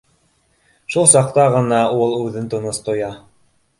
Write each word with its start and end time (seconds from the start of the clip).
Шул 0.95 1.05
саҡта 1.11 1.45
ғына 1.57 1.81
ул 1.99 2.17
үҙен 2.23 2.49
тыныс 2.55 2.81
тоя 2.89 3.13